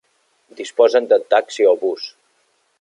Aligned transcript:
Disposen 0.61 1.09
de 1.13 1.21
taxi 1.35 1.71
o 1.73 1.77
bus. 1.85 2.11